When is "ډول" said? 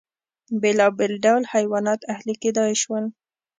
1.25-1.43